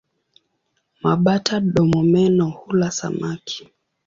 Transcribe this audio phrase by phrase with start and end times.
[1.03, 3.61] Mabata-domomeno hula samaki.